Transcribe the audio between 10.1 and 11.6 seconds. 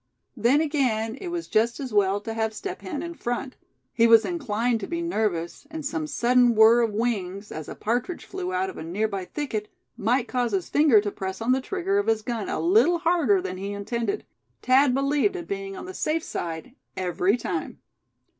cause his finger to press on